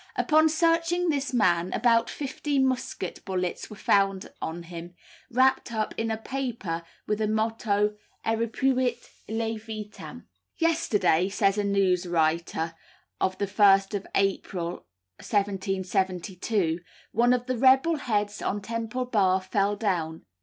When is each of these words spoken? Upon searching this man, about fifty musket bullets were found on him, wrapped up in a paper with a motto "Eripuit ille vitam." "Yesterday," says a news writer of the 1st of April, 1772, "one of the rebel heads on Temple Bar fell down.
Upon 0.15 0.49
searching 0.49 1.09
this 1.09 1.31
man, 1.31 1.71
about 1.73 2.09
fifty 2.09 2.57
musket 2.57 3.23
bullets 3.23 3.69
were 3.69 3.75
found 3.75 4.31
on 4.41 4.63
him, 4.63 4.95
wrapped 5.29 5.71
up 5.71 5.93
in 5.95 6.09
a 6.09 6.17
paper 6.17 6.81
with 7.05 7.21
a 7.21 7.27
motto 7.27 7.95
"Eripuit 8.25 8.97
ille 9.29 9.59
vitam." 9.59 10.25
"Yesterday," 10.57 11.29
says 11.29 11.59
a 11.59 11.63
news 11.63 12.07
writer 12.07 12.73
of 13.19 13.37
the 13.37 13.45
1st 13.45 13.93
of 13.93 14.07
April, 14.15 14.87
1772, 15.19 16.79
"one 17.11 17.31
of 17.31 17.45
the 17.45 17.55
rebel 17.59 17.97
heads 17.97 18.41
on 18.41 18.59
Temple 18.59 19.05
Bar 19.05 19.39
fell 19.39 19.75
down. 19.75 20.25